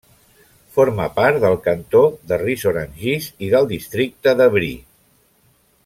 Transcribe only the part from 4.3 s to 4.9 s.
d'Évry.